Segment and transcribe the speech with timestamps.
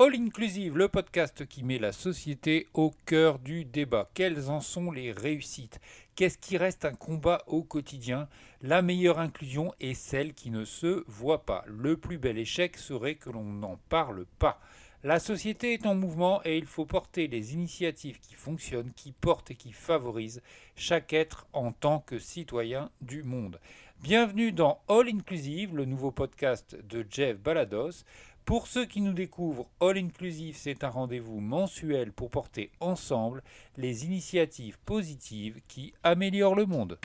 [0.00, 4.08] All Inclusive, le podcast qui met la société au cœur du débat.
[4.14, 5.80] Quelles en sont les réussites?
[6.14, 8.28] Qu'est-ce qui reste un combat au quotidien?
[8.62, 11.64] La meilleure inclusion est celle qui ne se voit pas.
[11.66, 14.60] Le plus bel échec serait que l'on n'en parle pas.
[15.02, 19.50] La société est en mouvement et il faut porter les initiatives qui fonctionnent, qui portent
[19.50, 20.42] et qui favorisent
[20.76, 23.58] chaque être en tant que citoyen du monde.
[24.00, 28.04] Bienvenue dans All Inclusive, le nouveau podcast de Jeff Balados.
[28.48, 33.42] Pour ceux qui nous découvrent, All Inclusive, c'est un rendez-vous mensuel pour porter ensemble
[33.76, 36.98] les initiatives positives qui améliorent le monde.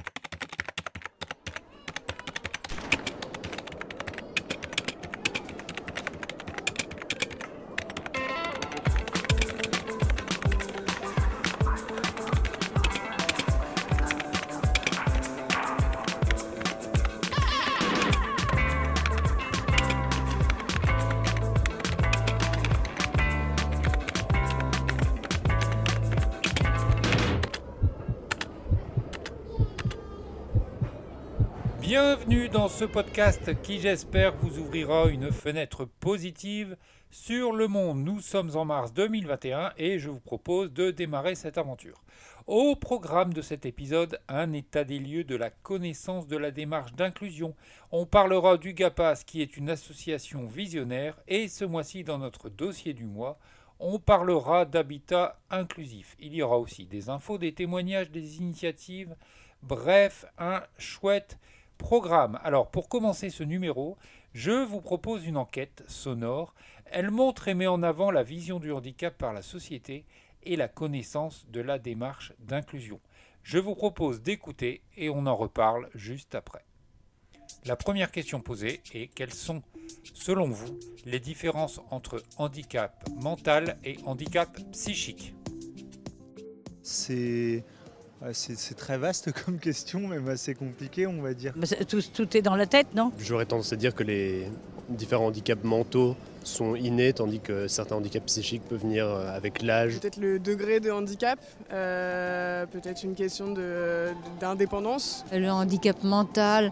[32.79, 36.75] Ce podcast qui j'espère vous ouvrira une fenêtre positive
[37.11, 38.03] sur le monde.
[38.03, 42.03] Nous sommes en mars 2021 et je vous propose de démarrer cette aventure.
[42.47, 46.93] Au programme de cet épisode, un état des lieux de la connaissance de la démarche
[46.93, 47.53] d'inclusion.
[47.91, 52.95] On parlera du GAPAS qui est une association visionnaire et ce mois-ci dans notre dossier
[52.95, 53.37] du mois,
[53.79, 56.15] on parlera d'habitat inclusif.
[56.19, 59.15] Il y aura aussi des infos, des témoignages, des initiatives.
[59.61, 61.37] Bref, un chouette
[61.77, 62.39] Programme.
[62.43, 63.97] Alors, pour commencer ce numéro,
[64.33, 66.55] je vous propose une enquête sonore.
[66.85, 70.05] Elle montre et met en avant la vision du handicap par la société
[70.43, 72.99] et la connaissance de la démarche d'inclusion.
[73.43, 76.63] Je vous propose d'écouter et on en reparle juste après.
[77.65, 79.63] La première question posée est quelles sont,
[80.13, 85.33] selon vous, les différences entre handicap mental et handicap psychique?
[86.81, 87.63] C'est
[88.31, 91.53] c'est très vaste comme question, même assez compliqué, on va dire.
[91.87, 93.11] Tout, tout est dans la tête, non?
[93.19, 94.47] J'aurais tendance à dire que les
[94.89, 99.99] différents handicaps mentaux sont innés, tandis que certains handicaps psychiques peuvent venir euh, avec l'âge.
[99.99, 101.39] Peut-être le degré de handicap,
[101.71, 103.53] euh, peut-être une question
[104.39, 105.25] d'indépendance.
[105.31, 106.71] Le handicap mental,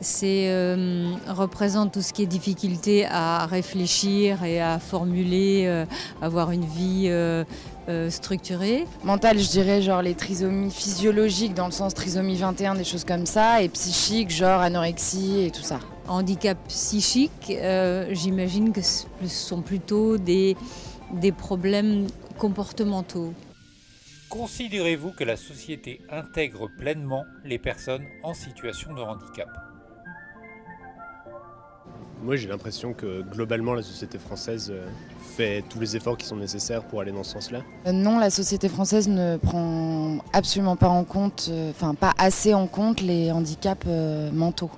[0.00, 5.84] c'est euh, représente tout ce qui est difficulté à réfléchir et à formuler,
[6.20, 7.08] avoir une vie
[7.88, 8.86] euh, structuré.
[9.02, 13.26] Mental, je dirais genre les trisomies physiologiques dans le sens trisomie 21, des choses comme
[13.26, 15.80] ça, et psychique, genre anorexie et tout ça.
[16.08, 20.56] Handicap psychique, euh, j'imagine que ce sont plutôt des,
[21.12, 22.06] des problèmes
[22.38, 23.32] comportementaux.
[24.28, 29.48] Considérez-vous que la société intègre pleinement les personnes en situation de handicap?
[32.22, 34.86] Moi, j'ai l'impression que globalement, la société française euh,
[35.36, 37.62] fait tous les efforts qui sont nécessaires pour aller dans ce sens-là.
[37.86, 42.54] Euh, non, la société française ne prend absolument pas en compte, euh, enfin pas assez
[42.54, 43.86] en compte les handicaps
[44.32, 44.70] mentaux.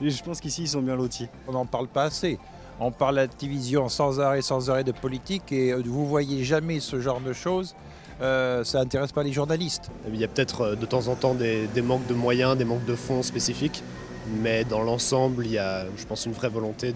[0.00, 1.28] Je pense qu'ici, ils sont bien lotis.
[1.48, 2.38] On n'en parle pas assez.
[2.80, 6.98] On parle de division sans arrêt, sans arrêt de politique et vous voyez jamais ce
[7.00, 7.74] genre de choses.
[8.20, 9.90] ça n'intéresse pas les journalistes.
[10.08, 12.94] Il y a peut-être de temps en temps des manques de moyens, des manques de
[12.94, 13.82] fonds spécifiques.
[14.28, 16.92] Mais dans l'ensemble, il y a, je pense, une vraie volonté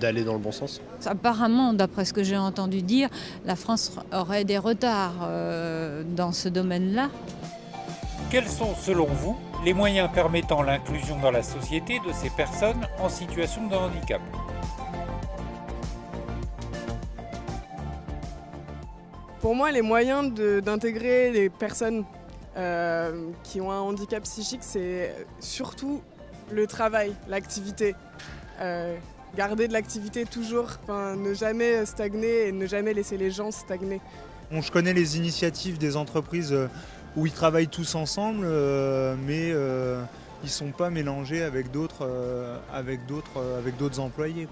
[0.00, 0.80] d'aller dans le bon sens.
[1.06, 3.08] Apparemment, d'après ce que j'ai entendu dire,
[3.44, 7.10] la France aurait des retards euh, dans ce domaine-là.
[8.30, 13.08] Quels sont, selon vous, les moyens permettant l'inclusion dans la société de ces personnes en
[13.08, 14.20] situation de handicap
[19.40, 20.32] Pour moi, les moyens
[20.62, 22.04] d'intégrer les personnes
[22.56, 26.02] euh, qui ont un handicap psychique, c'est surtout
[26.50, 27.94] le travail, l'activité.
[28.60, 28.96] Euh,
[29.36, 34.00] garder de l'activité toujours, ne jamais stagner et ne jamais laisser les gens stagner.
[34.50, 36.68] je connais les initiatives des entreprises euh,
[37.16, 42.08] où ils travaillent tous ensemble, euh, mais ils ne sont pas mélangés avec d'autres
[42.72, 44.46] avec d'autres avec d'autres employés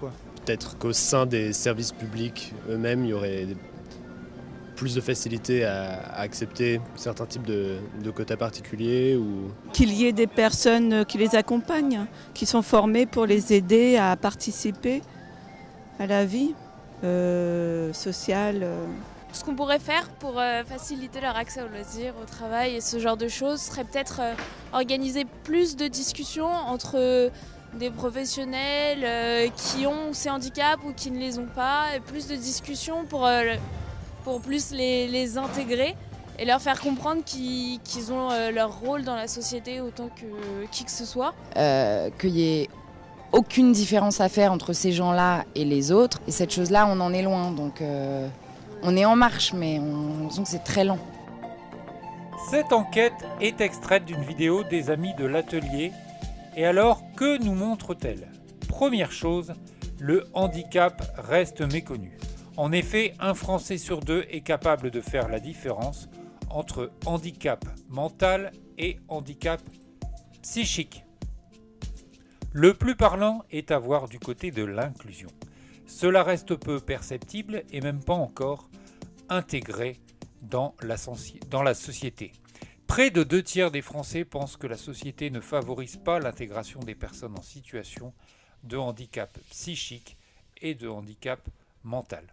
[0.45, 3.47] Peut-être qu'au sein des services publics eux-mêmes, il y aurait
[4.75, 7.79] plus de facilité à, accepter certains types de,
[8.13, 9.51] quotas particuliers ou...
[9.71, 14.15] Qu'il y ait des personnes qui les accompagnent, qui sont formées pour les aider à
[14.15, 15.01] participer
[15.99, 16.53] à la vie
[17.03, 18.65] euh, sociale.
[19.33, 19.37] Euh.
[19.37, 22.99] Ce qu'on pourrait faire pour euh, faciliter leur accès au loisir, au travail et ce
[22.99, 24.21] genre de choses serait peut-être
[24.73, 27.31] organiser plus de discussions entre
[27.73, 33.05] des professionnels qui ont ces handicaps ou qui ne les ont pas, plus de discussions
[33.05, 33.27] pour
[34.23, 35.95] pour plus les, intégrer
[36.39, 40.83] et leur faire comprendre qu'ils ont euh, leur rôle dans la société autant que qui
[40.83, 41.33] que ce soit.
[41.57, 42.69] Euh, qu'il y ait
[43.31, 46.21] aucune différence à faire entre ces gens-là et les autres.
[46.27, 47.51] Et cette chose-là, on en est loin.
[47.51, 48.27] Donc euh,
[48.83, 50.99] on est en marche, mais on sent que c'est très lent.
[52.49, 55.91] Cette enquête est extraite d'une vidéo des amis de l'atelier.
[56.55, 58.27] Et alors, que nous montre-t-elle?
[58.67, 59.53] Première chose,
[59.99, 62.17] le handicap reste méconnu.
[62.57, 66.09] En effet, un Français sur deux est capable de faire la différence
[66.49, 69.61] entre handicap mental et handicap
[70.41, 71.05] psychique.
[72.51, 75.29] Le plus parlant est à voir du côté de l'inclusion.
[75.95, 78.67] Cela reste peu perceptible et même pas encore
[79.29, 79.99] intégré
[80.41, 80.97] dans la,
[81.75, 82.33] société.
[82.87, 86.95] Près de deux tiers des Français pensent que la société ne favorise pas l'intégration des
[86.95, 88.11] personnes en situation
[88.63, 90.17] de handicap psychique
[90.61, 91.47] et de handicap
[91.83, 92.25] mental.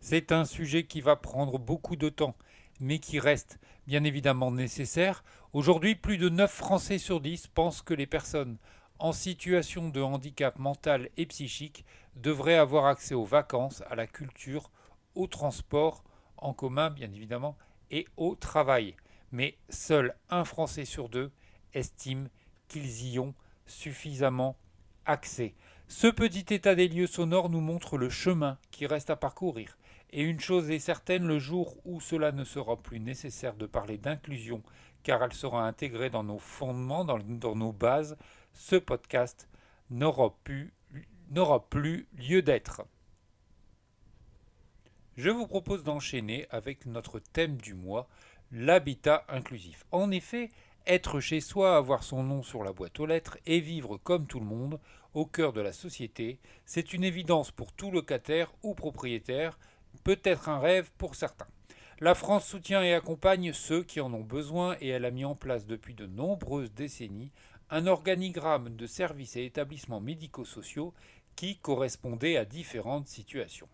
[0.00, 2.36] C'est un sujet qui va prendre beaucoup de temps,
[2.78, 3.58] mais qui reste
[3.88, 5.24] bien évidemment nécessaire.
[5.52, 8.58] Aujourd'hui, plus de 9 Français sur 10 pensent que les personnes
[9.00, 11.84] en situation de handicap mental et psychique
[12.16, 14.70] devraient avoir accès aux vacances, à la culture,
[15.14, 16.04] au transport
[16.36, 17.56] en commun bien évidemment,
[17.90, 18.94] et au travail.
[19.32, 21.32] Mais seul un Français sur deux
[21.74, 22.28] estime
[22.68, 23.34] qu'ils y ont
[23.66, 24.56] suffisamment
[25.06, 25.54] accès.
[25.88, 29.76] Ce petit état des lieux sonores nous montre le chemin qui reste à parcourir.
[30.12, 33.96] Et une chose est certaine, le jour où cela ne sera plus nécessaire de parler
[33.96, 34.62] d'inclusion,
[35.02, 38.16] car elle sera intégrée dans nos fondements, dans, nos bases,
[38.52, 39.48] ce podcast
[39.90, 40.72] n'aura plus,
[42.18, 42.82] lieu d'être.
[45.16, 48.08] Je vous propose d'enchaîner avec notre thème du mois,
[48.52, 49.84] l'habitat inclusif.
[49.92, 50.50] En effet,
[50.86, 54.40] être chez soi, avoir son nom sur la boîte aux lettres et vivre comme tout
[54.40, 54.80] le monde
[55.14, 59.58] au cœur de la société, c'est une évidence pour tout locataire ou propriétaire
[60.04, 61.48] peut-être un rêve pour certains.
[62.00, 65.34] La France soutient et accompagne ceux qui en ont besoin et elle a mis en
[65.34, 67.30] place depuis de nombreuses décennies
[67.70, 70.92] un organigramme de services et établissements médico-sociaux
[71.36, 73.68] qui correspondait à différentes situations.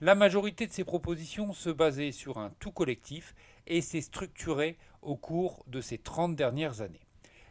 [0.00, 3.34] La majorité de ces propositions se basait sur un tout collectif
[3.66, 7.06] et s'est structurée au cours de ces 30 dernières années.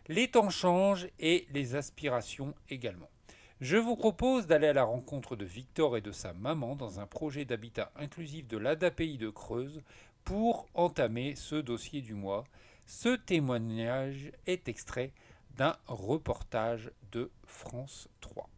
[0.08, 3.10] Les temps changent et les aspirations également.
[3.62, 7.08] Je vous propose d'aller à la rencontre de Victor et de sa maman dans un
[7.08, 9.82] projet d'habitat inclusif de l'ADAPI de Creuse
[10.26, 12.44] pour entamer ce dossier du mois.
[12.86, 15.14] Ce témoignage est extrait
[15.58, 18.50] d'un reportage de France 3.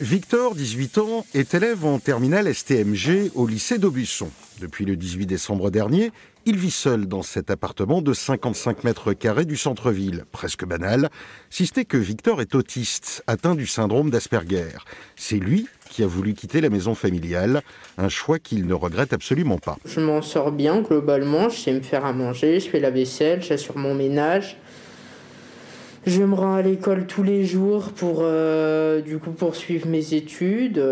[0.00, 4.30] Victor, 18 ans, est élève en terminale STMG au lycée d'Aubusson.
[4.60, 6.12] Depuis le 18 décembre dernier,
[6.46, 11.08] il vit seul dans cet appartement de 55 mètres carrés du centre-ville, presque banal,
[11.50, 14.70] si ce n'est que Victor est autiste, atteint du syndrome d'Asperger.
[15.16, 17.62] C'est lui qui a voulu quitter la maison familiale,
[17.96, 19.78] un choix qu'il ne regrette absolument pas.
[19.84, 23.42] Je m'en sors bien globalement, je sais me faire à manger, je fais la vaisselle,
[23.42, 24.58] j'assure mon ménage.
[26.08, 30.82] Je me rends à l'école tous les jours pour euh, du coup poursuivre mes études.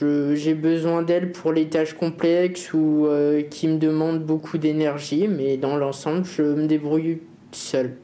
[0.00, 5.56] j'ai besoin d'elle pour les tâches complexes ou euh, qui me demandent beaucoup d'énergie, mais
[5.56, 7.18] dans l'ensemble, je me débrouille
[7.50, 7.96] seule.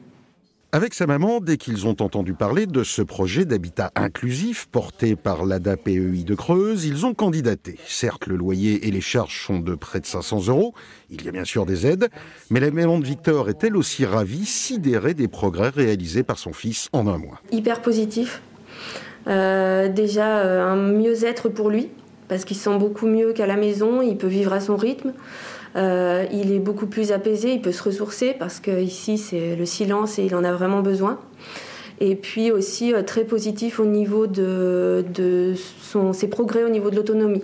[0.77, 5.43] Avec sa maman, dès qu'ils ont entendu parler de ce projet d'habitat inclusif porté par
[5.43, 7.79] l'ADA-PEI de Creuse, ils ont candidaté.
[7.87, 10.75] Certes, le loyer et les charges sont de près de 500 euros.
[11.09, 12.09] Il y a bien sûr des aides.
[12.51, 16.53] Mais la maman de Victor est elle aussi ravie, sidérée des progrès réalisés par son
[16.53, 17.41] fils en un mois.
[17.51, 18.43] Hyper positif.
[19.25, 21.89] Euh, déjà, euh, un mieux-être pour lui,
[22.27, 24.03] parce qu'il se sent beaucoup mieux qu'à la maison.
[24.03, 25.13] Il peut vivre à son rythme.
[25.75, 30.19] Euh, il est beaucoup plus apaisé, il peut se ressourcer parce qu'ici c'est le silence
[30.19, 31.19] et il en a vraiment besoin.
[31.99, 35.03] Et puis aussi euh, très positif au niveau de,
[36.13, 37.43] ses progrès au niveau de l'autonomie.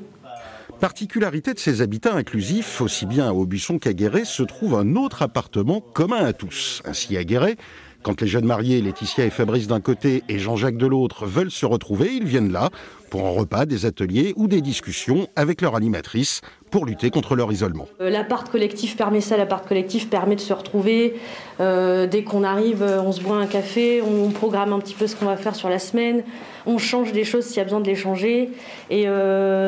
[0.80, 5.22] Particularité de ces habitats inclusifs, aussi bien à Aubusson qu'à Guéret, se trouve un autre
[5.22, 6.82] appartement commun à tous.
[6.86, 7.56] Ainsi à Guéret,
[8.04, 11.66] quand les jeunes mariés, Laetitia et Fabrice d'un côté et Jean-Jacques de l'autre, veulent se
[11.66, 12.70] retrouver, ils viennent là
[13.14, 16.42] pour un repas, des ateliers ou des discussions avec leur animatrice
[16.72, 17.88] pour lutter contre leur isolement.
[18.02, 21.14] Euh, l'appart collectif permet ça, l'appart collectif permet de se retrouver.
[21.60, 25.06] Euh, dès qu'on arrive, euh, on se boit un café, on programme un petit peu
[25.06, 26.24] ce qu'on va faire sur la semaine,
[26.66, 28.50] on change des choses s'il y a besoin de les changer.
[28.90, 29.06] Et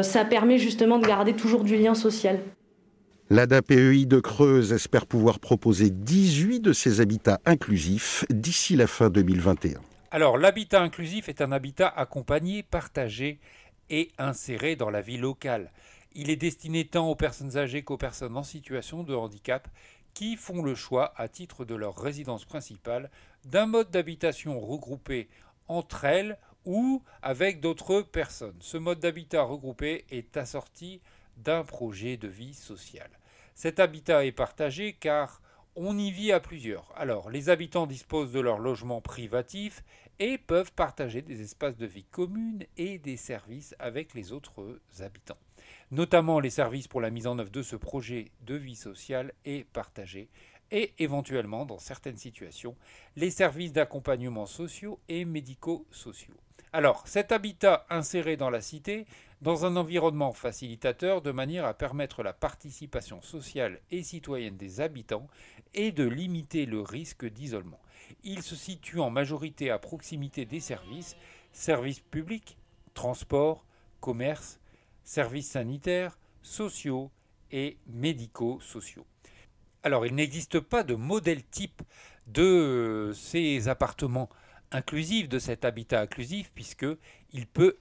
[0.01, 2.39] ça permet justement de garder toujours du lien social.
[3.29, 9.81] L'ADAPEI de Creuse espère pouvoir proposer 18 de ces habitats inclusifs d'ici la fin 2021.
[10.15, 13.37] Alors, l'habitat inclusif est un habitat accompagné, partagé
[13.89, 15.73] et inséré dans la vie locale.
[16.13, 19.67] Il est destiné tant aux personnes âgées qu'aux personnes en situation de handicap
[20.13, 23.11] qui font le choix, à titre de leur résidence principale,
[23.43, 25.27] d'un mode d'habitation regroupé
[25.67, 28.55] entre elles ou avec d'autres personnes.
[28.61, 31.01] Ce mode d'habitat regroupé est assorti
[31.35, 33.11] d'un projet de vie sociale.
[33.53, 35.41] Cet habitat est partagé car
[35.75, 36.93] on y vit à plusieurs.
[36.95, 39.83] Alors, les habitants disposent de leur logement privatif
[40.19, 45.37] et peuvent partager des espaces de vie communes et des services avec les autres habitants.
[45.91, 49.63] Notamment les services pour la mise en œuvre de ce projet de vie sociale et
[49.63, 50.29] partagée
[50.71, 52.75] et éventuellement, dans certaines situations,
[53.15, 56.35] les services d'accompagnement sociaux et médico-sociaux.
[56.73, 59.05] Alors, cet habitat inséré dans la cité,
[59.41, 65.27] dans un environnement facilitateur de manière à permettre la participation sociale et citoyenne des habitants
[65.73, 67.79] et de limiter le risque d'isolement.
[68.23, 71.15] Il se situe en majorité à proximité des services,
[71.51, 72.57] services publics,
[72.93, 73.65] transports,
[73.99, 74.59] commerce,
[75.03, 77.11] services sanitaires, sociaux
[77.51, 79.05] et médico-sociaux.
[79.83, 81.81] Alors, il n'existe pas de modèle type
[82.27, 84.29] de ces appartements
[84.71, 87.77] inclusifs, de cet habitat inclusif, puisqu'il peut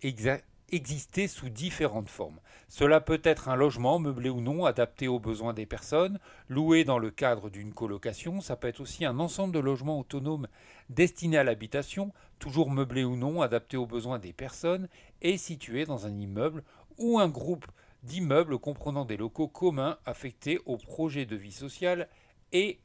[0.75, 2.41] exister sous différentes formes.
[2.69, 6.99] Cela peut être un logement, meublé ou non, adapté aux besoins des personnes, loué dans
[6.99, 8.41] le cadre d'une colocation.
[8.41, 10.49] Ça peut être aussi un ensemble de logements autonomes
[10.91, 14.89] destinés à l'habitation, toujours meublé ou non, adapté aux besoins des personnes,
[15.23, 16.63] et situé dans un immeuble
[16.99, 17.67] ou un groupe
[18.03, 22.09] d'immeubles comprenant des locaux communs affectés au projet de vie sociale
[22.53, 22.81] et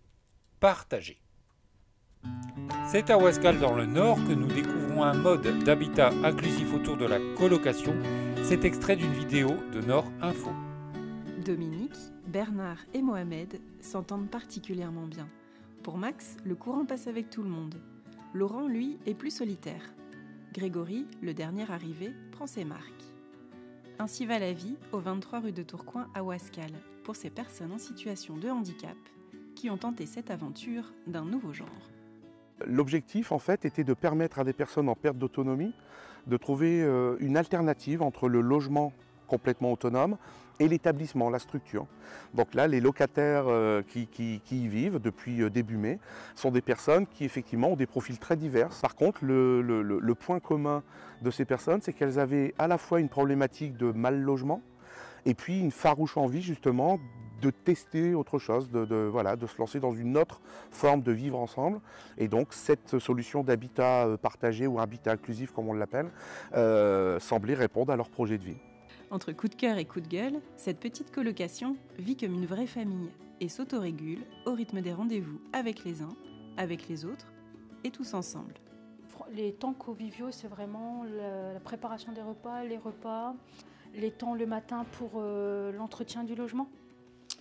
[0.60, 1.22] partagés.
[2.92, 7.06] C'est à Wascal dans le Nord que nous découvrons un mode d'habitat inclusif autour de
[7.06, 7.96] la colocation.
[8.44, 10.50] C'est extrait d'une vidéo de Nord Info.
[11.46, 15.28] Dominique, Bernard et Mohamed s'entendent particulièrement bien.
[15.84, 17.76] Pour Max, le courant passe avec tout le monde.
[18.34, 19.94] Laurent, lui, est plus solitaire.
[20.54, 23.04] Grégory, le dernier arrivé, prend ses marques.
[24.00, 26.72] Ainsi va la vie au 23 rue de Tourcoing à Ouascal
[27.04, 28.98] pour ces personnes en situation de handicap
[29.56, 31.90] qui ont tenté cette aventure d'un nouveau genre.
[32.66, 35.74] L'objectif en fait était de permettre à des personnes en perte d'autonomie
[36.28, 38.94] de trouver euh, une alternative entre le logement
[39.28, 40.18] complètement autonome
[40.60, 41.86] et l'établissement, la structure.
[42.34, 46.00] Donc là, les locataires euh, qui, y vivent depuis euh, début mai
[46.36, 48.70] sont des personnes qui effectivement ont des profils très divers.
[48.82, 50.84] Par contre, le, point commun
[51.22, 54.62] de ces personnes, c'est qu'elles avaient à la fois une problématique de mal logement
[55.26, 57.00] et puis une farouche envie justement
[57.42, 60.42] de tester autre chose, de, voilà, de se lancer dans une autre
[60.72, 61.80] forme de vivre ensemble.
[62.18, 66.10] Et donc cette solution d'habitat euh, partagé ou habitat inclusif comme on l'appelle,
[67.20, 68.58] semblait répondre à leur projet de vie.
[69.12, 72.68] Entre coup de cœur et coup de gueule, cette petite colocation vit comme une vraie
[72.68, 76.16] famille et s'autorégule au rythme des rendez-vous avec les uns,
[76.58, 77.32] avec les autres
[77.84, 78.54] et tous ensemble.
[79.34, 83.34] Les temps conviviaux, c'est vraiment la préparation des repas, les repas,
[83.96, 86.68] les temps le matin pour euh, l'entretien du logement,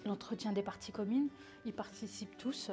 [0.09, 1.29] l'entretien des parties communes.
[1.65, 2.71] Ils participent tous,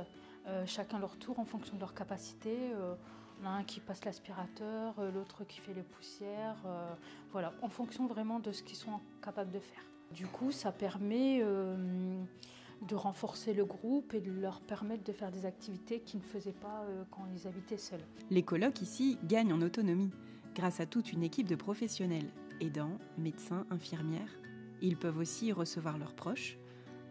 [0.47, 2.55] euh, chacun leur tour en fonction de leur capacité.
[2.73, 2.95] Euh,
[3.43, 6.93] un qui passe l'aspirateur, euh, l'autre qui fait les poussières, euh,
[7.31, 9.83] voilà, en fonction vraiment de ce qu'ils sont capables de faire.
[10.11, 15.45] Du coup, ça permet de renforcer le groupe et de leur permettre de faire des
[15.45, 18.05] activités qu'ils ne faisaient pas quand ils habitaient seuls.
[18.29, 20.11] Les colocs ici gagnent en autonomie
[20.53, 24.39] grâce à toute une équipe de professionnels, aidants, médecins, infirmières.
[24.81, 26.57] Ils peuvent aussi recevoir leurs proches.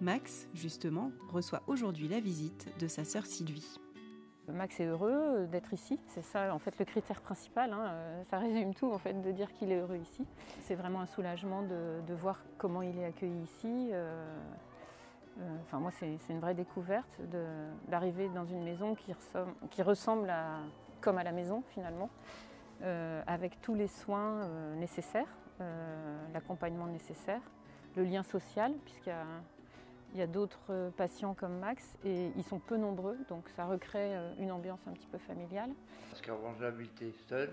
[0.04, 3.80] Max, justement, reçoit aujourd'hui la visite de sa sœur Sylvie.
[4.49, 7.87] Max est heureux d'être ici, c'est ça en fait le critère principal, hein.
[7.87, 10.26] euh, ça résume tout en fait de dire qu'il est heureux ici.
[10.64, 13.88] C'est vraiment un soulagement de, voir comment il est accueilli ici.
[13.92, 14.23] Euh,
[15.40, 17.23] euh, enfin moi c'est une vraie découverte
[17.88, 18.94] d'arriver dans une maison
[19.70, 20.30] qui ressemble,
[21.00, 22.11] comme à la maison finalement,
[23.26, 24.46] avec tous les soins
[24.76, 25.34] nécessaires,
[26.34, 27.40] l'accompagnement nécessaire,
[27.96, 29.25] le lien social puisqu'il y a
[30.14, 33.66] il y a d'autres euh, patients comme Max et ils sont peu nombreux, donc ça
[33.66, 35.71] recrée euh, une ambiance un petit peu familiale.
[36.09, 37.50] Parce qu'avant j'habitais seul,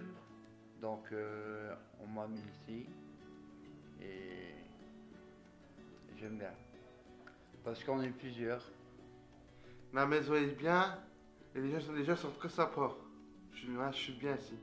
[0.80, 2.86] donc euh, on m'a mis ici
[4.00, 4.54] et
[6.18, 6.54] j'aime bien.
[7.64, 8.72] Parce qu'on est plusieurs.
[9.92, 11.00] Ma maison est bien
[11.56, 12.96] et les gens, les gens sont très sympas.
[13.54, 14.54] Je, je suis bien ici.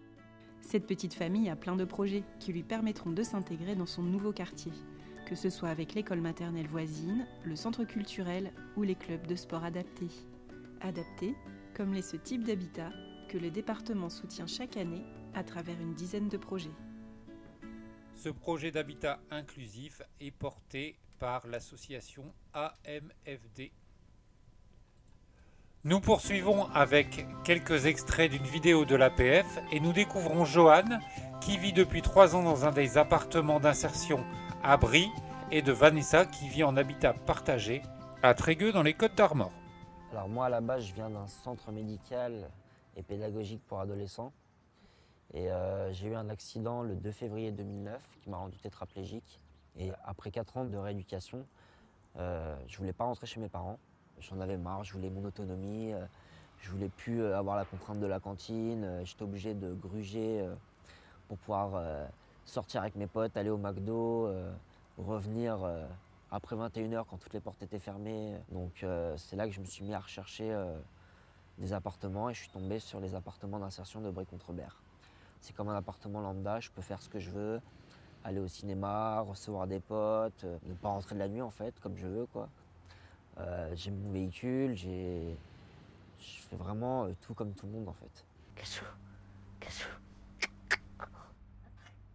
[0.60, 4.32] Cette petite famille a plein de projets qui lui permettront de s'intégrer dans son nouveau
[4.32, 4.72] quartier
[5.28, 9.62] que ce soit avec l'école maternelle voisine, le centre culturel ou les clubs de sport
[9.62, 10.08] adaptés.
[10.80, 11.34] Adaptés,
[11.74, 12.90] comme l'est ce type d'habitat
[13.28, 15.04] que le département soutient chaque année
[15.34, 16.72] à travers une dizaine de projets.
[18.14, 23.70] Ce projet d'habitat inclusif est porté par l'association AMFD.
[25.84, 31.00] Nous poursuivons avec quelques extraits d'une vidéo de l'APF et nous découvrons Johan
[31.42, 34.24] qui vit depuis trois ans dans un des appartements d'insertion
[34.62, 35.10] Abri
[35.50, 37.82] et de Vanessa qui vit en habitat partagé
[38.22, 39.52] à Trégueux dans les Côtes d'Armor.
[40.12, 42.50] Alors moi à la base je viens d'un centre médical
[42.96, 44.32] et pédagogique pour adolescents
[45.34, 49.40] et euh, j'ai eu un accident le 2 février 2009 qui m'a rendu tétraplégique
[49.78, 51.44] et après 4 ans de rééducation
[52.18, 53.78] euh, je voulais pas rentrer chez mes parents,
[54.18, 56.04] j'en avais marre, je voulais mon autonomie, euh,
[56.60, 58.82] Je voulais plus euh, avoir la contrainte de la cantine.
[58.82, 60.44] euh, J'étais obligé de gruger
[61.28, 61.80] pour pouvoir
[62.48, 64.50] sortir avec mes potes, aller au McDo, euh,
[64.96, 65.86] revenir euh,
[66.30, 68.36] après 21h quand toutes les portes étaient fermées.
[68.50, 70.56] Donc euh, c'est là que je me suis mis à rechercher
[71.58, 74.80] des appartements et je suis tombé sur les appartements d'insertion de Brie-contre-Berre.
[75.40, 77.60] C'est comme un appartement lambda, je peux faire ce que je veux,
[78.24, 81.96] aller au cinéma, recevoir des potes, ne pas rentrer de la nuit en fait, comme
[81.96, 82.48] je veux quoi.
[83.74, 85.36] J'ai mon véhicule, j'ai,
[86.18, 88.24] je fais vraiment tout comme tout le monde en fait.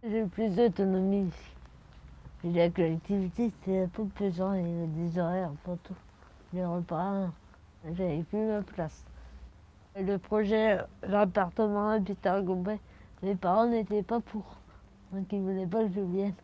[0.06, 2.54] J'ai plus d'autonomie ici.
[2.54, 5.96] La collectivité, c'est un peu pesant, il y a des horaires pour tout.
[6.52, 7.30] Les repas,
[7.90, 9.02] j'avais plus ma place.
[9.98, 12.80] Le projet, l'appartement habitat Gobet,
[13.22, 14.44] mes parents n'étaient pas pour.
[15.10, 16.34] Donc ils ne voulaient pas que je vienne.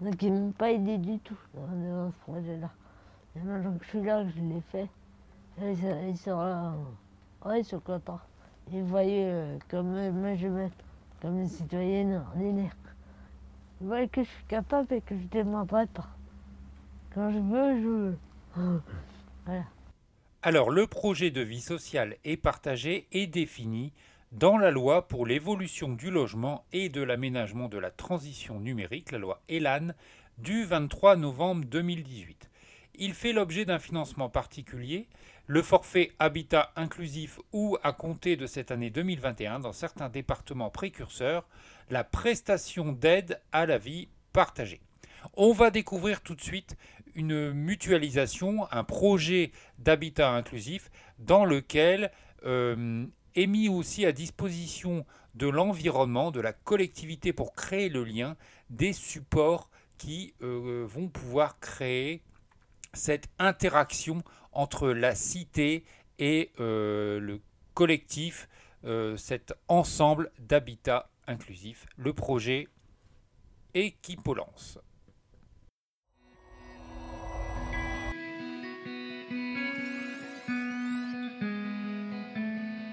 [0.00, 2.70] Donc ils ne m'ont pas aidé du tout dans, ce projet-là.
[3.36, 4.88] Et maintenant que je suis là, je l'ai fait,
[5.60, 6.72] ils, sont- là,
[7.44, 8.20] ouais, ils sont contents.
[8.72, 10.46] Ils voyaient euh, comme moi je
[11.20, 12.72] comme une citoyenne ordinaire.
[13.80, 16.08] Voient que je suis capable et que je ne demanderai pas.
[17.14, 18.18] Quand je veux, je veux.
[19.46, 19.64] Voilà.
[20.42, 23.92] Alors, le projet de vie sociale et partagée est défini
[24.32, 29.18] dans la loi pour l'évolution du logement et de l'aménagement de la transition numérique, la
[29.18, 29.88] loi ELAN,
[30.38, 32.48] du 23 novembre 2018.
[32.94, 35.08] Il fait l'objet d'un financement particulier,
[35.50, 41.48] le forfait habitat inclusif ou à compter de cette année 2021 dans certains départements précurseurs,
[41.90, 44.80] la prestation d'aide à la vie partagée.
[45.34, 46.76] On va découvrir tout de suite
[47.16, 50.88] une mutualisation, un projet d'habitat inclusif
[51.18, 52.12] dans lequel
[52.46, 53.04] euh,
[53.34, 55.04] est mis aussi à disposition
[55.34, 58.36] de l'environnement, de la collectivité pour créer le lien,
[58.70, 62.22] des supports qui euh, vont pouvoir créer
[62.92, 65.84] cette interaction entre la cité
[66.18, 67.40] et euh, le
[67.74, 68.48] collectif,
[68.84, 72.68] euh, cet ensemble d'habitat inclusif, le projet
[73.72, 74.78] Équipolance.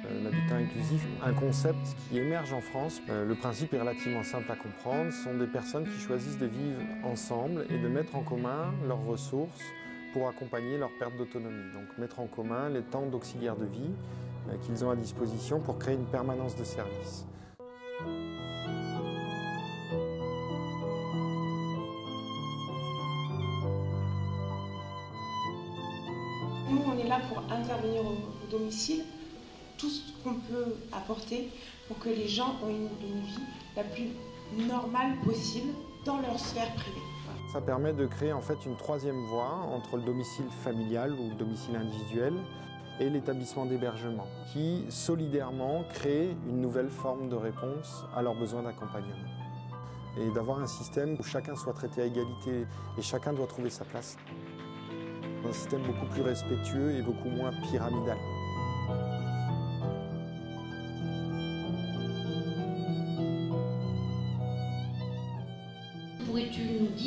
[0.05, 3.01] Euh, L'habitat inclusif, un concept qui émerge en France.
[3.07, 5.11] Le principe est relativement simple à comprendre.
[5.11, 9.03] Ce sont des personnes qui choisissent de vivre ensemble et de mettre en commun leurs
[9.03, 9.63] ressources
[10.17, 11.71] pour accompagner leur perte d'autonomie.
[11.73, 13.91] Donc mettre en commun les temps d'auxiliaire de vie
[14.49, 17.25] euh, qu'ils ont à disposition pour créer une permanence de service.
[26.69, 29.03] Nous, on est là pour intervenir au, au domicile,
[29.77, 31.49] tout ce qu'on peut apporter
[31.87, 34.09] pour que les gens aient une, une vie la plus
[34.67, 35.73] normale possible
[36.07, 37.01] dans leur sphère privée.
[37.51, 41.35] Ça permet de créer en fait une troisième voie entre le domicile familial ou le
[41.35, 42.33] domicile individuel
[42.99, 49.29] et l'établissement d'hébergement qui solidairement crée une nouvelle forme de réponse à leurs besoins d'accompagnement.
[50.19, 52.65] Et d'avoir un système où chacun soit traité à égalité
[52.97, 54.17] et chacun doit trouver sa place.
[55.47, 58.17] Un système beaucoup plus respectueux et beaucoup moins pyramidal.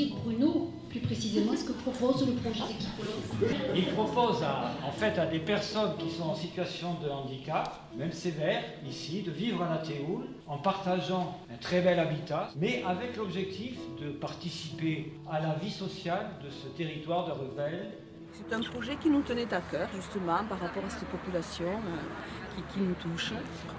[0.06, 5.26] Bruno, plus précisément ce que propose le projet Équipolance Il propose à, en fait à
[5.26, 9.78] des personnes qui sont en situation de handicap, même sévère, ici, de vivre à la
[9.78, 15.70] Théoule en partageant un très bel habitat, mais avec l'objectif de participer à la vie
[15.70, 17.90] sociale de ce territoire de Revel.
[18.32, 22.56] C'est un projet qui nous tenait à cœur, justement, par rapport à cette population euh,
[22.56, 23.32] qui, qui nous touche.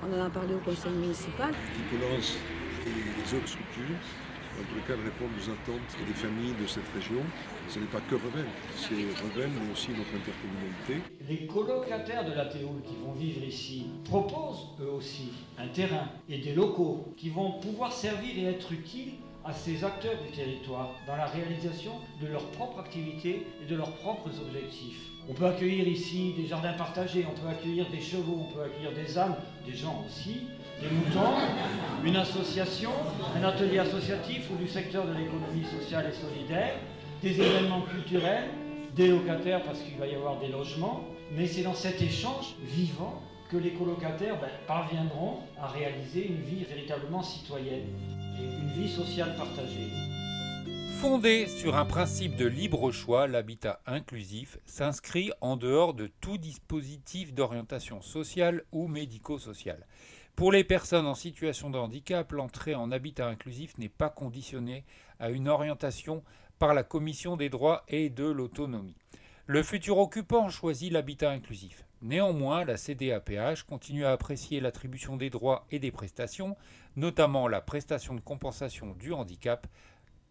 [0.04, 1.52] On en a parlé au conseil municipal.
[1.52, 1.98] Et
[2.88, 3.96] les autres structures,
[4.58, 7.22] dans tous les cas, répondent aux attentes des familles de cette région.
[7.70, 11.02] Ce n'est pas que Revel, c'est Revel, mais aussi notre intercommunalité.
[11.28, 16.40] Les colocataires de la Théoule qui vont vivre ici proposent eux aussi un terrain et
[16.40, 21.16] des locaux qui vont pouvoir servir et être utiles à ces acteurs du territoire dans
[21.16, 25.11] la réalisation de leurs propres activités et de leurs propres objectifs.
[25.30, 28.92] On peut accueillir ici des jardins partagés, on peut accueillir des chevaux, on peut accueillir
[28.92, 30.48] des ânes, des gens aussi,
[30.82, 31.34] des moutons,
[32.04, 32.92] une association,
[33.36, 36.76] un atelier associatif ou du secteur de l'économie sociale et solidaire,
[37.22, 38.46] des événements culturels,
[38.96, 43.22] des locataires parce qu'il va y avoir des logements, mais c'est dans cet échange vivant
[43.50, 47.88] que les colocataires ben, parviendront à réaliser une vie véritablement citoyenne
[48.40, 50.21] une vie sociale partagée.
[51.02, 57.34] Fondé sur un principe de libre choix, l'habitat inclusif s'inscrit en dehors de tout dispositif
[57.34, 59.88] d'orientation sociale ou médico-sociale.
[60.36, 64.86] Pour les personnes en situation de handicap, l'entrée en habitat inclusif n'est pas conditionnée
[65.20, 66.24] à une orientation
[66.60, 68.96] par la Commission des droits et de l'autonomie.
[69.48, 71.84] Le futur occupant choisit l'habitat inclusif.
[72.04, 76.58] Néanmoins, la CDAPH continue à apprécier l'attribution des droits et des prestations,
[76.96, 79.68] notamment la prestation de compensation du handicap,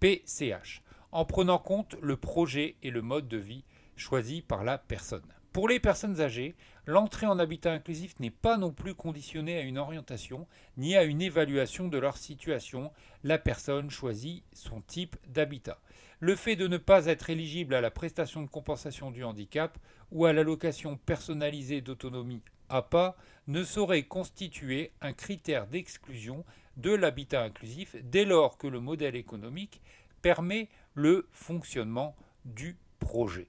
[0.00, 0.82] PCH,
[1.12, 3.64] en prenant compte le projet et le mode de vie
[3.96, 5.34] choisi par la personne.
[5.52, 6.54] Pour les personnes âgées,
[6.86, 11.20] l'entrée en habitat inclusif n'est pas non plus conditionnée à une orientation ni à une
[11.20, 12.92] évaluation de leur situation.
[13.24, 15.78] La personne choisit son type d'habitat.
[16.20, 19.76] Le fait de ne pas être éligible à la prestation de compensation du handicap
[20.12, 26.44] ou à l'allocation personnalisée d'autonomie APA ne saurait constituer un critère d'exclusion
[26.76, 29.82] de l'habitat inclusif dès lors que le modèle économique
[30.22, 33.48] permet le fonctionnement du projet.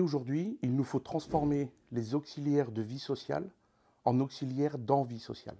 [0.00, 3.48] Aujourd'hui, il nous faut transformer les auxiliaires de vie sociale
[4.04, 5.56] en auxiliaires d'envie sociale.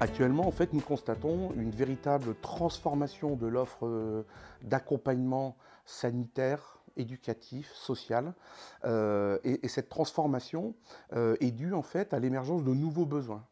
[0.00, 4.24] Actuellement, en fait, nous constatons une véritable transformation de l'offre euh,
[4.62, 5.56] d'accompagnement
[5.86, 8.34] sanitaire, éducatif, social.
[8.84, 10.74] Euh, et, cette transformation
[11.12, 13.44] euh, est due en fait à l'émergence de nouveaux besoins.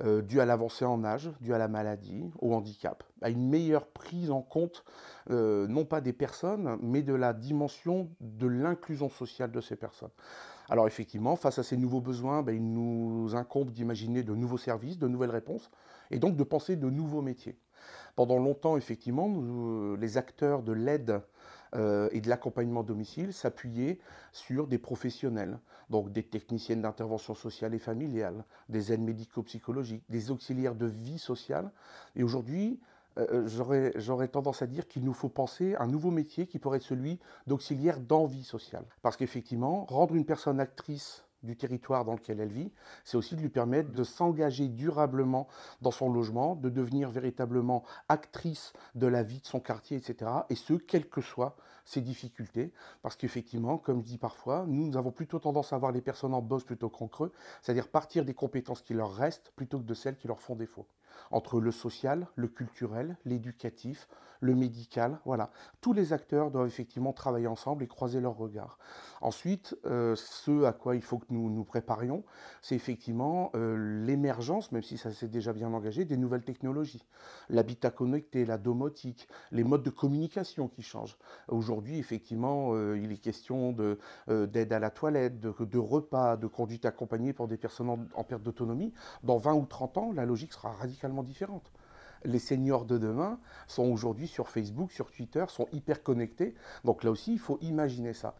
[0.00, 3.86] Euh, dû à l'avancée en âge, dû à la maladie, au handicap, à une meilleure
[3.86, 4.84] prise en compte,
[5.30, 10.10] euh, non pas des personnes, mais de la dimension de l'inclusion sociale de ces personnes.
[10.70, 14.98] Alors effectivement, face à ces nouveaux besoins, ben, il nous incombe d'imaginer de nouveaux services,
[14.98, 15.70] de nouvelles réponses,
[16.10, 17.58] et donc de penser de nouveaux métiers.
[18.16, 19.28] Pendant longtemps, effectivement,
[19.96, 21.20] les acteurs de l'aide
[21.74, 23.98] euh, et de l'accompagnement domicile s'appuyer
[24.32, 25.58] sur des professionnels,
[25.88, 31.70] donc des techniciennes d'intervention sociale et familiale, des aides médico-psychologiques, des auxiliaires de vie sociale.
[32.14, 32.78] Et aujourd'hui,
[33.18, 36.78] euh, euh, j'aurais tendance à dire qu'il nous faut penser un nouveau métier qui pourrait
[36.78, 38.84] être celui d'auxiliaire d'envie sociale.
[39.02, 42.72] Parce qu'effectivement, rendre une personne actrice du territoire dans lequel elle vit,
[43.04, 45.48] c'est aussi de lui permettre de s'engager durablement
[45.80, 50.30] dans son logement, de devenir véritablement actrice de la vie de son quartier, etc.
[50.50, 55.10] Et ce, quelles que soient ses difficultés, parce qu'effectivement, comme je dis parfois, nous, avons
[55.10, 58.82] plutôt tendance à voir les personnes en bosse plutôt qu'en creux, c'est-à-dire partir des compétences
[58.82, 60.86] qui leur restent plutôt que de celles qui leur font défaut.
[61.30, 64.08] Entre le social, le culturel, l'éducatif,
[64.42, 65.50] le médical, voilà.
[65.80, 68.76] Tous les acteurs doivent effectivement travailler ensemble et croiser leurs regards.
[69.20, 72.24] Ensuite, euh, ce à quoi il faut que nous nous préparions,
[72.60, 77.04] c'est effectivement euh, l'émergence, même si ça s'est déjà bien engagé, des nouvelles technologies.
[77.50, 81.16] L'habitat connecté, la domotique, les modes de communication qui changent.
[81.46, 83.72] Aujourd'hui, effectivement, euh, il est question
[84.26, 88.42] d'aide à la toilette, de, repas, de conduite accompagnée pour des personnes en, en perte
[88.42, 88.92] d'autonomie.
[89.22, 91.72] Dans 20 ou 30 ans, la logique sera radicalement différente
[92.24, 96.54] les seniors de demain sont aujourd'hui sur Facebook, sur Twitter, sont hyper connectés.
[96.84, 98.36] Donc là aussi, il faut imaginer ça.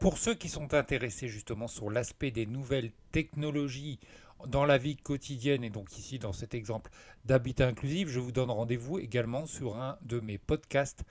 [0.00, 4.00] Pour ceux qui sont intéressés justement sur l'aspect des nouvelles technologies
[4.46, 6.90] dans la vie quotidienne et donc ici dans cet exemple
[7.26, 11.04] d'habitat inclusif, je vous donne rendez-vous également sur un de mes podcasts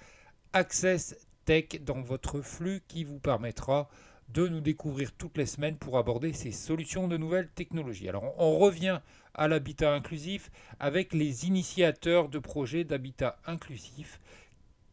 [0.53, 3.89] Access Tech dans votre flux qui vous permettra
[4.33, 8.09] de nous découvrir toutes les semaines pour aborder ces solutions de nouvelles technologies.
[8.09, 8.99] Alors on revient
[9.33, 14.19] à l'habitat inclusif avec les initiateurs de projets d'habitat inclusif.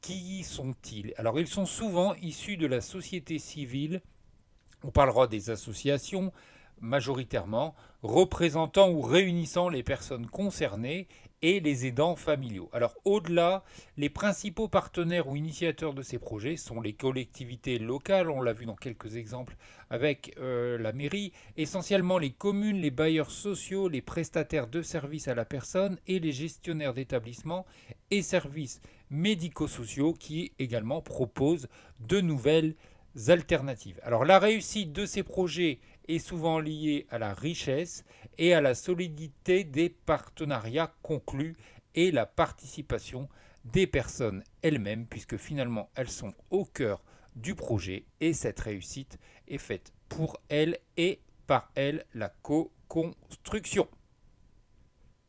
[0.00, 1.12] Qui sont-ils?
[1.16, 4.00] Alors ils sont souvent issus de la société civile.
[4.82, 6.32] On parlera des associations
[6.80, 11.08] majoritairement représentant ou réunissant les personnes concernées
[11.42, 12.68] et les aidants familiaux.
[12.72, 13.64] Alors au-delà,
[13.96, 18.66] les principaux partenaires ou initiateurs de ces projets sont les collectivités locales, on l'a vu
[18.66, 19.56] dans quelques exemples
[19.90, 25.34] avec euh, la mairie, essentiellement les communes, les bailleurs sociaux, les prestataires de services à
[25.34, 27.66] la personne et les gestionnaires d'établissements
[28.10, 31.68] et services médico-sociaux qui également proposent
[32.00, 32.74] de nouvelles
[33.28, 34.00] alternatives.
[34.02, 38.04] Alors la réussite de ces projets est souvent liée à la richesse
[38.38, 41.56] et à la solidité des partenariats conclus
[41.94, 43.28] et la participation
[43.64, 47.02] des personnes elles-mêmes, puisque finalement elles sont au cœur
[47.36, 53.88] du projet et cette réussite est faite pour elles et par elles la co-construction.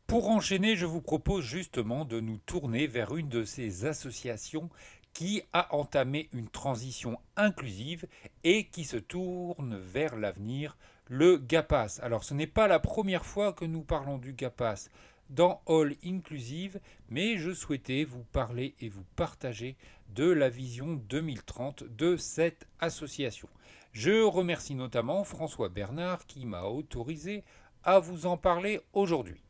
[0.06, 4.68] Pour enchaîner, je vous propose justement de nous tourner vers une de ces associations
[5.12, 8.06] qui a entamé une transition inclusive
[8.44, 10.76] et qui se tourne vers l'avenir,
[11.10, 11.98] le GAPAS.
[12.02, 14.88] Alors ce n'est pas la première fois que nous parlons du GAPAS
[15.28, 19.76] dans All Inclusive, mais je souhaitais vous parler et vous partager
[20.14, 23.48] de la vision 2030 de cette association.
[23.92, 27.42] Je remercie notamment François Bernard qui m'a autorisé
[27.82, 29.42] à vous en parler aujourd'hui.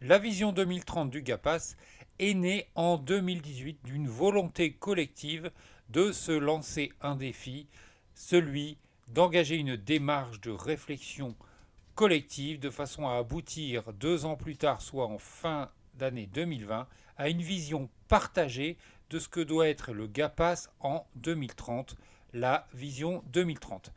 [0.00, 1.76] La vision 2030 du GAPAS
[2.18, 5.50] est née en 2018 d'une volonté collective
[5.90, 7.68] de se lancer un défi,
[8.14, 11.34] celui d'engager une démarche de réflexion
[11.94, 16.86] collective de façon à aboutir deux ans plus tard, soit en fin d'année 2020,
[17.16, 18.76] à une vision partagée
[19.10, 21.96] de ce que doit être le GAPAS en 2030,
[22.32, 23.92] la vision 2030.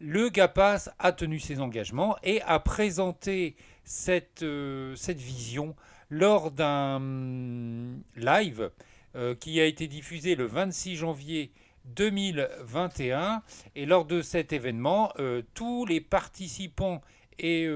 [0.00, 5.76] Le GAPAS a tenu ses engagements et a présenté cette, euh, cette vision
[6.10, 7.00] lors d'un
[8.16, 8.70] live
[9.14, 11.52] euh, qui a été diffusé le 26 janvier
[11.86, 13.42] 2021.
[13.74, 17.00] Et lors de cet événement, euh, tous les participants
[17.38, 17.68] et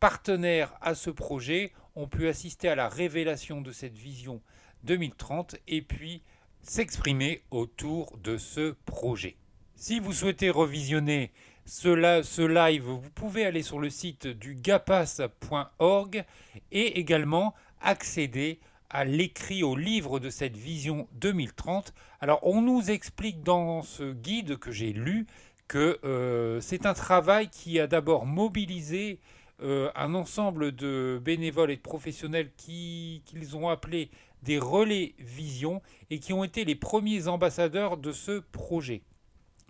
[0.00, 4.40] partenaires à ce projet ont pu assister à la révélation de cette vision
[4.84, 6.22] 2030 et puis
[6.62, 9.36] s'exprimer autour de ce projet.
[9.76, 11.30] Si vous souhaitez revisionner
[11.66, 16.24] ce, live, vous pouvez aller sur le site du gapas.org
[16.72, 21.92] et également accéder à l'écrit, au livre de cette vision 2030.
[22.24, 25.26] Alors on nous explique dans ce guide que j'ai lu
[25.68, 29.20] que euh, c'est un travail qui a d'abord mobilisé
[29.62, 34.10] euh, un ensemble de bénévoles et de professionnels qu'ils ont appelés
[34.42, 39.02] des relais vision et qui ont été les premiers ambassadeurs de ce projet.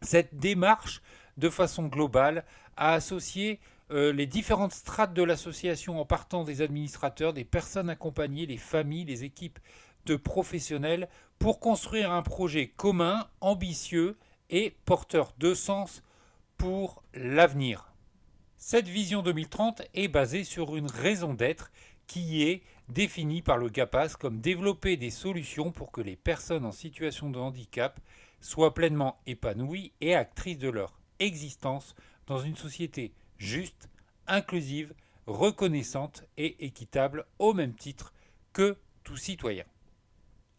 [0.03, 1.03] Cette démarche,
[1.37, 2.45] de façon globale,
[2.77, 3.59] a associé
[3.91, 9.07] euh, les différentes strates de l'association en partant des administrateurs, des personnes accompagnées, les familles,
[9.07, 9.59] les équipes
[10.07, 14.17] de professionnels pour construire un projet commun, ambitieux
[14.51, 16.03] et porteur de sens
[16.57, 17.93] pour l'avenir.
[18.57, 21.71] Cette vision 2030 est basée sur une raison d'être
[22.07, 26.73] qui est définie par le GAPAS comme développer des solutions pour que les personnes en
[26.73, 28.01] situation de handicap
[28.41, 31.95] soient pleinement épanouies et actrices de leur existence
[32.27, 33.89] dans une société juste,
[34.27, 34.95] inclusive,
[35.27, 38.13] reconnaissante et équitable au même titre
[38.53, 39.65] que tout citoyen.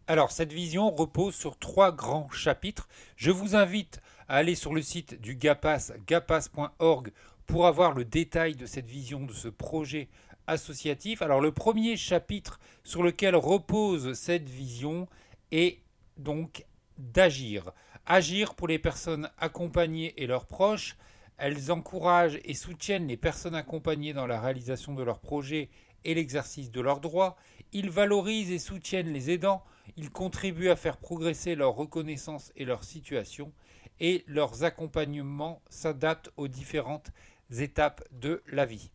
[0.08, 2.88] Alors, cette vision repose sur trois grands chapitres.
[3.16, 7.12] Je vous invite à aller sur le site du GAPAS, gapas.org,
[7.48, 10.10] pour avoir le détail de cette vision, de ce projet
[10.46, 11.24] associatif.
[11.24, 15.08] Alors le premier chapitre sur lequel repose cette vision
[15.52, 15.80] est
[16.18, 16.66] donc
[16.98, 17.72] d'agir.
[18.06, 20.98] Agir pour les personnes accompagnées et leurs proches.
[21.38, 25.70] Elles encouragent et soutiennent les personnes accompagnées dans la réalisation de leurs projets
[26.04, 27.36] et l'exercice de leurs droits.
[27.74, 29.64] Ils valorisent et soutiennent les aidants.
[29.98, 33.52] Ils contribuent à faire progresser leur reconnaissance et leur situation.
[34.00, 37.12] Et leurs accompagnements s'adaptent aux différentes
[37.58, 38.92] étapes de la vie.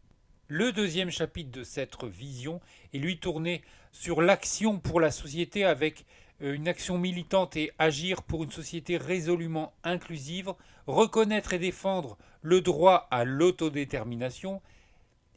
[0.48, 2.60] Le deuxième chapitre de cette vision
[2.92, 6.04] est lui tourné sur l'action pour la société avec
[6.42, 10.52] euh, une action militante et agir pour une société résolument inclusive,
[10.86, 14.60] reconnaître et défendre le droit à l'autodétermination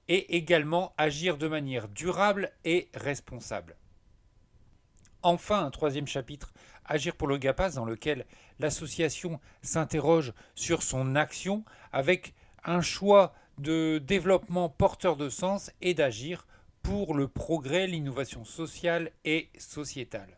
[0.07, 3.75] et également agir de manière durable et responsable.
[5.23, 6.53] Enfin, un troisième chapitre,
[6.85, 8.25] Agir pour le GAPAS, dans lequel
[8.59, 12.33] l'association s'interroge sur son action avec
[12.65, 16.45] un choix de développement porteur de sens et d'agir
[16.81, 20.37] pour le progrès, l'innovation sociale et sociétale.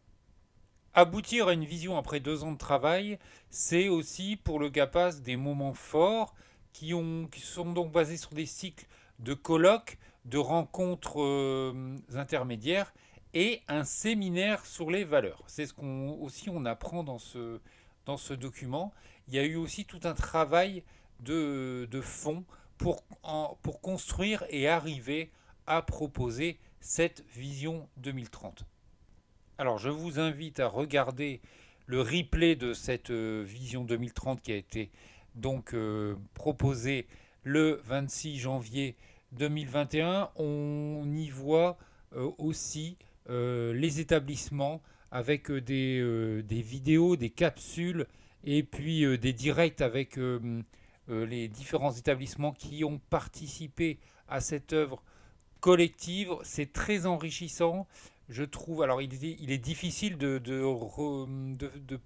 [0.94, 3.18] Aboutir à une vision après deux ans de travail,
[3.50, 6.36] c'est aussi pour le GAPAS des moments forts
[6.74, 8.86] qui, ont, qui sont donc basés sur des cycles
[9.18, 12.94] de colloques, de rencontres euh, intermédiaires
[13.36, 15.44] et un séminaire sur les valeurs.
[15.46, 17.60] C'est ce qu'on aussi on apprend dans ce,
[18.06, 18.94] dans ce document.
[19.28, 20.84] Il y a eu aussi tout un travail
[21.20, 22.46] de, de fond
[22.78, 23.04] pour,
[23.62, 25.32] pour construire et arriver
[25.68, 28.66] à proposer cette vision 2030.
[29.58, 31.42] Alors je vous invite à regarder
[31.88, 34.92] le replay de cette euh, vision 2030 qui a été
[35.36, 37.08] donc euh, proposée
[37.44, 38.96] le 26 janvier
[39.34, 40.32] 2021.
[40.36, 41.78] On y voit
[42.16, 48.06] euh, aussi les établissements avec des, des, vidéos, des capsules
[48.44, 50.18] et puis des directs avec
[51.10, 55.04] euh, les différents établissements qui ont participé à cette œuvre
[55.60, 56.34] collective.
[56.44, 57.86] C'est très enrichissant.
[58.28, 60.40] Je trouve, alors il est, il est difficile de,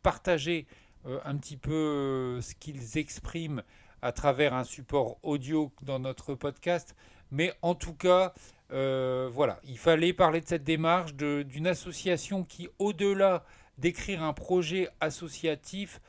[0.03, 0.67] partager
[1.05, 3.63] euh, un petit peu euh, ce qu'ils expriment
[4.01, 6.93] à travers un support audio dans notre podcast.
[7.31, 8.33] Mais en tout cas,
[8.69, 13.43] voilà, il fallait parler de cette démarche d'une association qui, au-delà
[13.77, 16.01] d'écrire un projet associatif,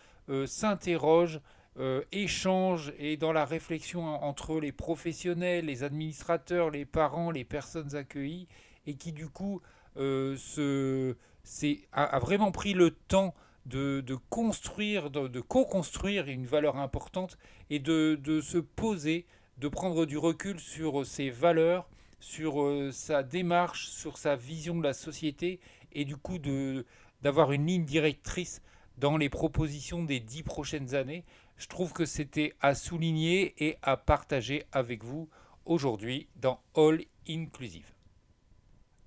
[0.47, 1.41] s'interroge
[1.79, 7.95] euh, échange et dans la réflexion entre les professionnels, les administrateurs, les parents, les personnes
[7.95, 8.49] accueillies,
[8.87, 9.63] et qui du coup
[9.97, 11.15] euh,
[11.93, 13.35] a, vraiment pris le temps
[13.67, 17.39] de, construire, de, co-construire une valeur importante
[17.71, 19.27] et de, se poser,
[19.59, 21.89] de prendre du recul sur ses valeurs,
[22.21, 25.61] sur euh, sa démarche, sur sa vision de la société,
[25.93, 26.39] et du coup
[27.21, 28.63] d'avoir une ligne directrice
[28.99, 31.25] dans les propositions des dix prochaines années
[31.61, 35.29] je trouve que c'était à souligner et à partager avec vous
[35.67, 37.93] aujourd'hui dans All Inclusive.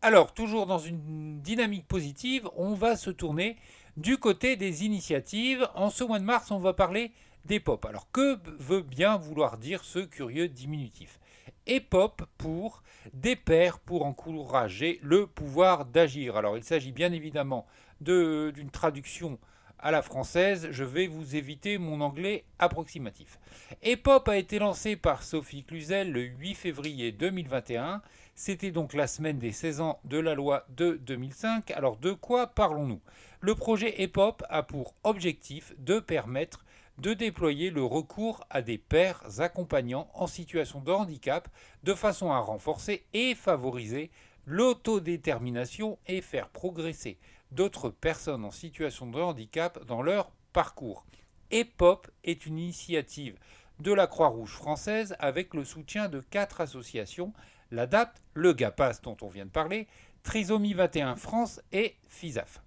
[0.03, 3.57] Alors, toujours dans une dynamique positive, on va se tourner
[3.97, 5.67] du côté des initiatives.
[5.73, 7.11] En ce mois de mars, on va parler
[7.45, 7.85] d'EPOP.
[7.85, 11.19] Alors, que veut bien vouloir dire ce curieux diminutif?
[11.67, 16.35] EPOP pour des pairs pour encourager le pouvoir d'agir.
[16.35, 17.65] Alors, il s'agit bien évidemment
[18.01, 19.39] d'une traduction
[19.83, 23.37] à la française, je vais vous éviter mon anglais approximatif.
[23.81, 28.01] EPOP a été lancé par Sophie Cluzel le 8 février 2021.
[28.33, 31.71] C'était donc la semaine des 16 ans de la loi de 2005.
[31.71, 33.01] Alors de quoi parlons-nous?
[33.41, 36.63] Le projet EPOP a pour objectif de permettre
[36.97, 41.47] de déployer le recours à des pairs accompagnants en situation de handicap
[41.83, 44.11] de façon à renforcer et favoriser
[44.45, 47.17] l'autodétermination et faire progresser
[47.51, 51.05] d'autres personnes en situation de handicap dans leur parcours.
[51.51, 53.37] EPOP est une initiative
[53.79, 57.33] de la Croix-Rouge française avec le soutien de quatre associations,
[57.71, 59.87] l'ADAPT, le GAPAS dont on vient de parler,
[60.23, 62.61] Trisomie 21 France et FISAF.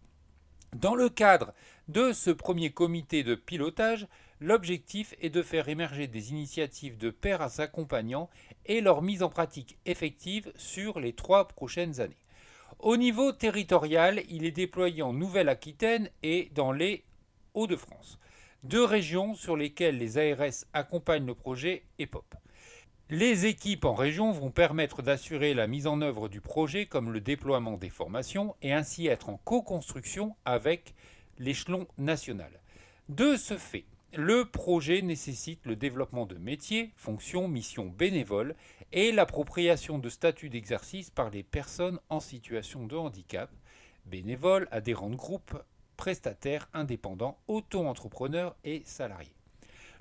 [0.75, 1.55] Dans le cadre
[1.89, 4.09] de ce premier comité de pilotage,
[4.41, 8.29] l'objectif est de faire émerger des initiatives de pairs accompagnants
[8.67, 12.17] et leur mise en pratique effective sur les trois prochaines années.
[12.81, 17.05] Au niveau territorial, il est déployé en Nouvelle-Aquitaine et dans les
[17.55, 18.19] Hauts-de-France,
[18.65, 22.35] deux régions sur lesquelles les ARS accompagnent le projet EPOP.
[23.09, 27.21] Les équipes en région vont permettre d'assurer la mise en œuvre du projet comme le
[27.21, 30.93] déploiement des formations et ainsi être en co-construction avec
[31.39, 32.51] l'échelon national.
[33.09, 38.55] De ce fait, le projet nécessite le développement de métiers, fonctions, missions bénévoles
[38.93, 43.51] et l'appropriation de statuts d'exercice par les personnes en situation de handicap,
[44.07, 45.57] bénévoles, adhérents de groupes,
[45.97, 49.35] prestataires, indépendants, auto-entrepreneurs et salariés.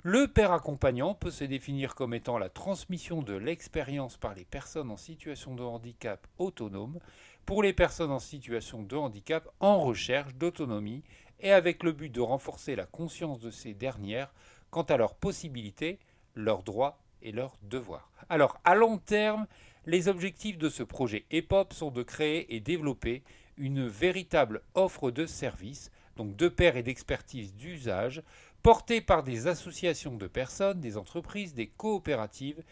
[0.02, 4.92] Le père accompagnant peut se définir comme étant la transmission de l'expérience par les personnes
[4.92, 7.00] en situation de handicap autonome
[7.44, 11.02] pour les personnes en situation de handicap en recherche d'autonomie
[11.40, 14.32] et avec le but de renforcer la conscience de ces dernières
[14.70, 15.98] quant à leurs possibilités,
[16.34, 18.10] leurs droits et leurs devoirs.
[18.28, 19.46] Alors à long terme,
[19.86, 23.22] les objectifs de ce projet EPOP sont de créer et développer
[23.56, 28.22] une véritable offre de services, donc de pair et d'expertise d'usage,
[28.62, 32.62] porté par des associations de personnes, des entreprises, des coopératives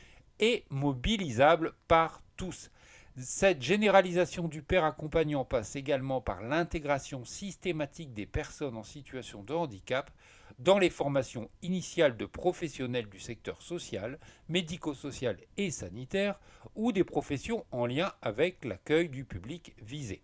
[0.41, 2.71] et mobilisable par tous.
[3.17, 9.55] Cette généralisation du père accompagnant passe également par l'intégration systématique des personnes en situation de
[9.55, 10.11] handicap
[10.59, 16.41] dans les formations initiales de professionnels du secteur social, médico-social et sanitaire
[16.75, 20.21] ou des professions en lien avec l'accueil du public visé.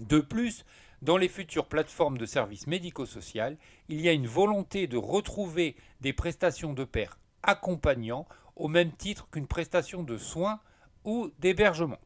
[0.00, 0.64] De plus,
[1.02, 3.58] dans les futures plateformes de services médico-social,
[3.90, 8.26] il y a une volonté de retrouver des prestations de pair accompagnants
[8.56, 10.60] au même titre qu'une prestation de soins
[11.04, 11.98] ou d'hébergement.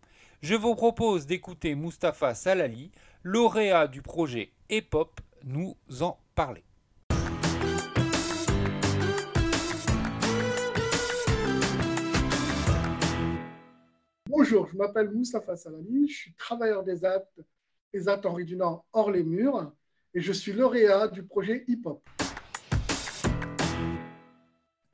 [0.42, 2.90] Je vous propose d'écouter Mustapha Salali,
[3.22, 6.64] lauréat du projet EPOP, nous en parler.
[14.30, 17.42] Bonjour, je m'appelle Mustapha Salali, je suis travailleur des actes
[17.92, 19.70] ESAT Henri Dunant hors les murs
[20.14, 22.02] et je suis lauréat du projet hip-hop.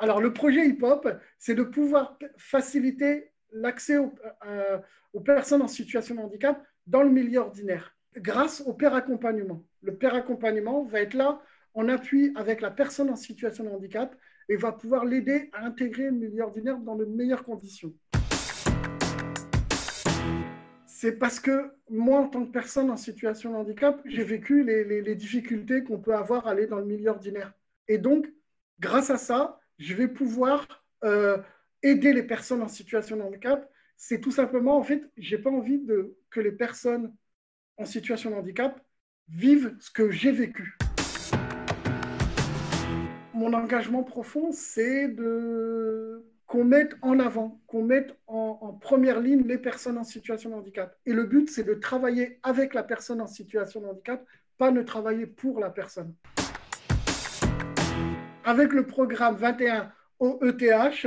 [0.00, 4.78] Alors le projet hip-hop, c'est de pouvoir faciliter l'accès euh,
[5.12, 9.64] aux, personnes en situation de handicap dans le milieu ordinaire grâce au père accompagnement.
[9.82, 11.40] Le père accompagnement va être là
[11.74, 14.16] en appui avec la personne en situation de handicap
[14.48, 17.92] et va pouvoir l'aider à intégrer le milieu ordinaire dans de meilleures conditions
[20.98, 25.14] c'est parce que moi, en tant que personne en situation de handicap, j'ai vécu les,
[25.14, 27.52] difficultés qu'on peut avoir à aller dans le milieu ordinaire.
[27.86, 28.26] Et donc,
[28.80, 30.66] grâce à ça, je vais pouvoir
[31.04, 31.36] euh,
[31.86, 33.70] aider les personnes en situation de handicap.
[33.96, 37.14] C'est tout simplement, en fait, j'ai pas envie de, que les personnes
[37.78, 38.80] en situation de handicap
[39.28, 40.76] vivent ce que j'ai vécu.
[43.34, 49.58] Mon engagement profond, c'est de qu'on mette en avant, qu'on mette en, première ligne les
[49.58, 50.96] personnes en situation de handicap.
[51.06, 54.24] Et le but, c'est de travailler avec la personne en situation de handicap,
[54.58, 56.14] pas de travailler pour la personne.
[58.44, 61.06] Avec le programme 21 OETH,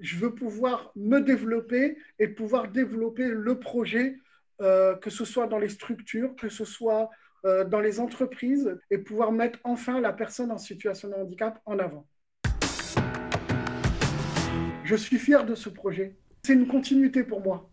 [0.00, 4.18] je veux pouvoir me développer et pouvoir développer le projet,
[4.60, 7.10] euh, que ce soit dans les structures, que ce soit
[7.44, 11.78] euh, dans les entreprises, et pouvoir mettre enfin la personne en situation de handicap en
[11.78, 12.06] avant.
[14.84, 16.16] Je suis fier de ce projet.
[16.42, 17.70] C'est une continuité pour moi.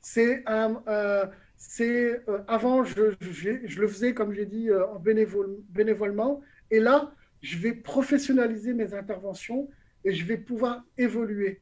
[0.00, 1.26] C'est euh,
[2.46, 3.14] avant, je,
[3.80, 6.40] le faisais, comme j'ai dit, en bénévole, bénévolement.
[6.70, 9.68] Et là, je vais professionnaliser mes interventions
[10.04, 11.60] et je vais pouvoir évoluer.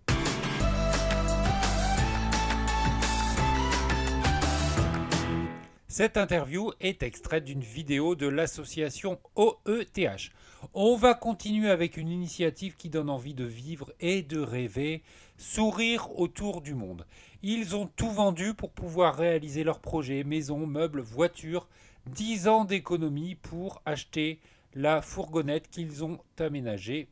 [5.88, 10.30] Cette interview est extraite d'une vidéo de l'association OETH.
[10.72, 15.02] On va continuer avec une initiative qui donne envie de vivre et de rêver,
[15.36, 17.06] sourire autour du monde.
[17.42, 21.68] Ils ont tout vendu pour pouvoir réaliser leurs projets, maisons, meubles, voitures,
[22.06, 24.38] 10 ans d'économie pour acheter
[24.74, 27.08] la fourgonnette qu'ils ont aménagée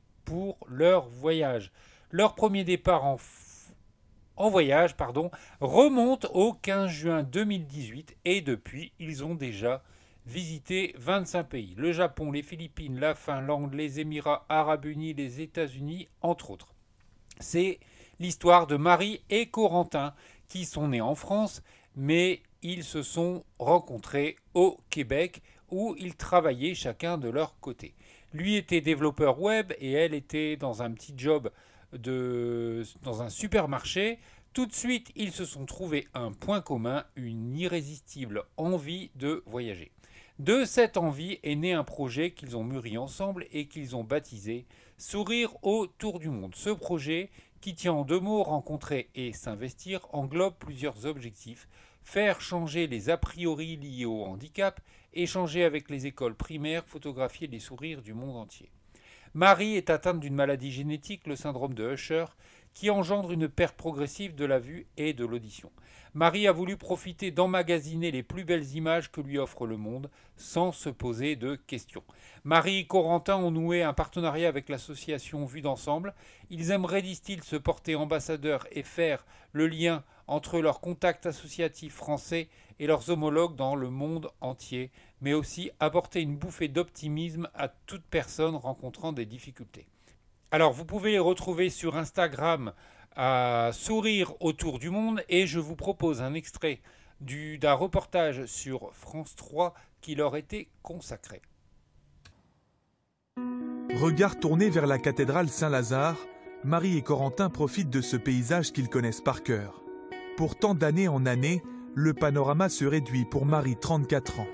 [0.69, 1.73] leur voyage.
[2.11, 3.17] Leur premier départ en,
[4.37, 9.83] en voyage pardon, remonte au 15 juin 2018 et depuis, ils ont déjà
[10.27, 11.75] visité 25 pays.
[11.77, 16.75] Le Japon, les Philippines, la Finlande, les Émirats arabes unis, les États-Unis, entre autres.
[17.41, 17.81] C'est
[18.21, 20.15] l'histoire de Marie et Corentin
[20.49, 21.63] qui sont nés en France,
[21.97, 27.95] mais ils se sont rencontrés au Québec où ils travaillaient chacun de leur côté.
[28.33, 31.51] Lui était développeur web et elle était dans un petit job
[31.93, 34.19] dans un supermarché.
[34.53, 39.91] Tout de suite, ils se sont trouvés un point commun, une irrésistible envie de voyager.
[40.39, 44.67] De cette envie est né un projet qu'ils ont mûri ensemble et qu'ils ont baptisé
[44.97, 46.55] Sourire autour du monde.
[46.57, 51.69] Ce projet, qui tient en deux mots rencontrer et s'investir, englobe plusieurs objectifs
[52.09, 54.81] faire changer les a priori liés au handicap,
[55.15, 58.71] échanger avec les écoles primaires, photographier les sourires du monde entier.
[59.35, 62.25] Marie est atteinte d'une maladie génétique, le syndrome de Usher,
[62.75, 65.71] qui engendre une perte progressive de la vue et de l'audition.
[66.15, 70.73] Marie a voulu profiter d'emmagasiner les plus belles images que lui offre le monde sans
[70.73, 72.05] se poser de questions.
[72.45, 76.15] Marie et Corentin ont noué un partenariat avec l'association Vue d'ensemble.
[76.51, 82.49] Ils aimeraient, disent-ils, se porter ambassadeurs et faire le lien entre leurs contacts associatifs français
[82.79, 88.05] et leurs homologues dans le monde entier, mais aussi apporter une bouffée d'optimisme à toute
[88.05, 89.87] personne rencontrant des difficultés.
[90.51, 92.73] Alors vous pouvez les retrouver sur Instagram
[93.17, 96.81] à Sourire autour du monde et je vous propose un extrait
[97.21, 101.43] d'un reportage sur France 3 qui leur était consacré.
[103.37, 106.17] Regard tourné vers la cathédrale Saint-Lazare,
[106.63, 109.83] Marie et Corentin profitent de ce paysage qu'ils connaissent par cœur.
[110.37, 111.63] Pourtant, d'année en année,
[111.95, 114.47] le panorama se réduit pour Marie, 34 ans.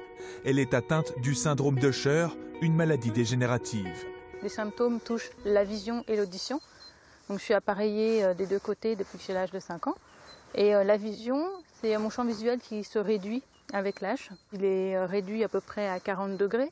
[0.45, 2.29] Elle est atteinte du syndrome d'Usher,
[2.63, 4.05] une maladie dégénérative.
[4.43, 6.61] Les symptômes touchent la vision et l'audition.
[7.29, 9.95] Donc je suis appareillée euh, des deux côtés depuis que j'ai l'âge de 5 ans.
[10.55, 11.43] Et euh, la vision,
[11.81, 14.31] c'est mon champ visuel qui se réduit avec l'âge.
[14.53, 16.71] Il est euh, réduit à peu près à 40 degrés.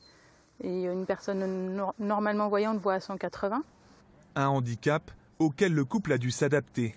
[0.63, 3.63] Et une personne normalement voyante voit à 180.
[4.35, 6.95] Un handicap auquel le couple a dû s'adapter.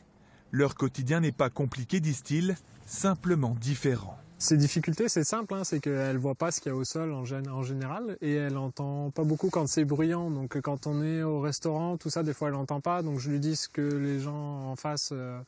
[0.53, 2.57] Leur quotidien n'est pas compliqué, disent-ils,
[2.87, 4.17] simplement différent.
[4.39, 6.85] Ces difficultés, c'est simple, hein, c'est qu'elle ne voit pas ce qu'il y a au
[6.85, 10.31] sol en, général et elle entend pas beaucoup quand c'est bruyant.
[10.31, 13.03] Donc quand on est au restaurant, tout ça, des fois elle n'entend pas.
[13.03, 15.41] Donc je lui dis ce que les gens en face euh,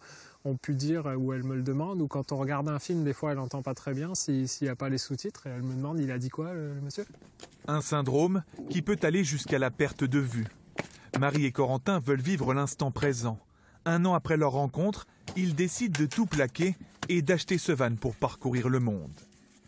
[0.46, 2.00] ont pu dire ou elle me le demande.
[2.00, 4.68] Ou quand on regarde un film, des fois elle n'entend pas très bien s'il n'y
[4.68, 7.04] a pas les sous-titres et elle me demande il a dit quoi le monsieur?
[7.66, 10.46] Un syndrome qui peut aller jusqu'à la perte de vue.
[11.20, 13.38] Marie et Corentin veulent vivre l'instant présent
[13.88, 16.76] un an après leur rencontre, ils décident de tout plaquer
[17.08, 19.20] et d'acheter ce van pour parcourir le monde.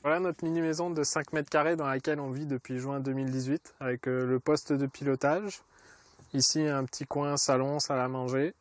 [0.02, 4.08] Voilà notre mini-maison de 5 mètres carrés dans laquelle on vit depuis juin 2018 avec
[4.08, 5.60] euh, le poste de pilotage.
[6.32, 8.54] Ici un petit coin salon, salle à manger.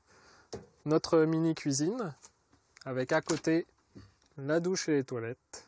[0.85, 2.13] Notre mini-cuisine
[2.85, 3.65] avec à côté
[4.37, 5.67] la douche et les toilettes.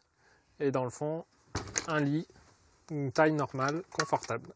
[0.60, 1.26] Et dans le fond,
[1.88, 2.28] un lit,
[2.90, 4.50] une taille normale, confortable.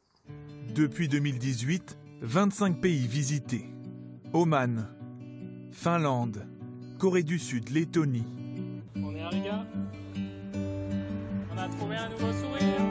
[0.73, 3.65] Depuis 2018, 25 pays visités.
[4.33, 4.87] Oman,
[5.71, 6.45] Finlande,
[6.99, 8.25] Corée du Sud, Lettonie.
[11.65, 12.81] A trouvé un nouveau sourire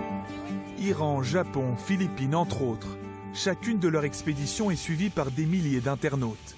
[0.81, 2.97] Iran, Japon, Philippines, entre autres.
[3.33, 6.57] Chacune de leurs expéditions est suivie par des milliers d'internautes.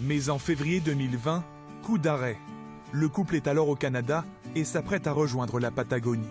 [0.00, 1.44] Mais en février 2020,
[1.82, 2.38] coup d'arrêt.
[2.92, 4.24] Le couple est alors au Canada
[4.54, 6.26] et s'apprête à rejoindre la Patagonie.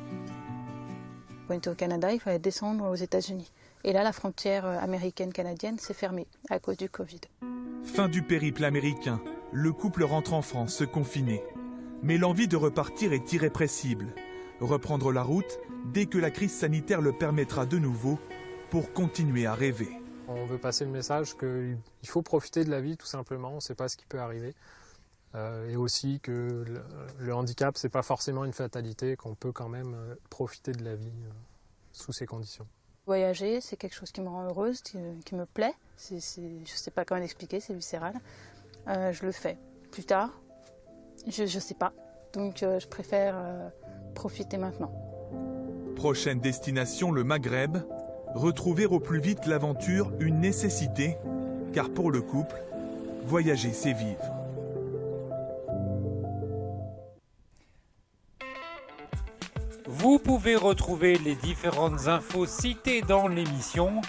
[1.45, 3.51] Pour être au Canada, il fallait descendre aux États-Unis.
[3.83, 7.21] Et là, la frontière euh, américaine-canadienne s'est fermée à cause du Covid.
[7.83, 9.21] Fin du périple américain,
[9.53, 11.43] le couple rentre en France se confiner.
[12.01, 14.07] Mais l'envie de repartir est irrépressible.
[14.59, 15.59] Reprendre la route
[15.93, 18.19] dès que la crise sanitaire le permettra de nouveau
[18.69, 19.89] pour continuer à rêver.
[20.27, 23.59] On veut passer le message qu'il faut profiter de la vie tout simplement, on ne
[23.61, 24.53] sait pas ce qui peut arriver.
[25.35, 26.81] Euh, et aussi que le,
[27.19, 30.95] le handicap, c'est pas forcément une fatalité, qu'on peut quand même euh, profiter de la
[30.95, 31.31] vie euh,
[31.91, 32.65] sous ces conditions.
[33.07, 35.73] Voyager, c'est quelque chose qui me rend heureuse, qui, me plaît.
[36.09, 38.13] je ne sais pas comment l'expliquer, c'est viscéral.
[38.89, 39.57] Euh, je le fais.
[39.91, 40.29] Plus tard,
[41.25, 41.93] je ne sais pas.
[42.33, 43.35] Donc euh, je préfère
[44.17, 44.91] profiter maintenant.
[45.95, 47.77] Prochaine destination, le Maghreb.
[48.33, 51.17] Retrouver au plus vite l'aventure, une nécessité,
[51.71, 52.55] car pour le couple,
[53.23, 54.25] voyager, c'est vivre.
[59.87, 64.01] Vous pouvez retrouver les différentes infos citées dans l'émission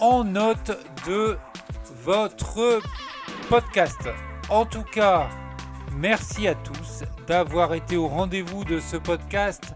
[0.00, 0.76] en note
[1.06, 1.36] de
[2.04, 2.80] votre
[3.48, 4.08] podcast.
[4.50, 5.28] En tout cas,
[5.96, 9.72] merci à tous d'avoir été au rendez-vous de ce podcast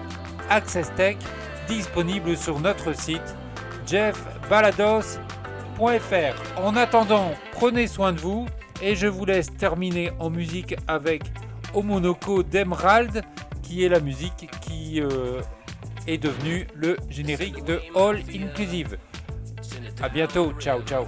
[0.50, 1.18] Access Tech,
[1.68, 3.36] disponibles sur notre site
[6.58, 8.46] En attendant, prenez soin de vous
[8.84, 11.24] et je vous laisse terminer en musique avec
[11.74, 13.24] Omonoko d'Emerald,
[13.64, 15.42] qui est la musique qui euh,
[16.06, 18.98] est devenue le générique de All Inclusive.
[20.04, 21.06] A bientôt, ciao ciao